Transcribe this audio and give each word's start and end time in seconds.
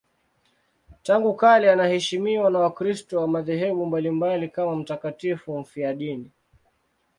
Tangu 1.03 1.35
kale 1.35 1.71
anaheshimiwa 1.71 2.49
na 2.51 2.59
Wakristo 2.59 3.19
wa 3.19 3.27
madhehebu 3.27 3.85
mbalimbali 3.85 4.49
kama 4.49 4.75
mtakatifu 4.75 5.59
mfiadini. 5.59 6.31